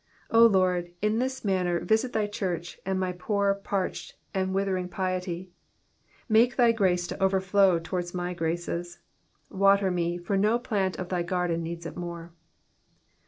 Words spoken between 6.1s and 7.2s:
Make thy grace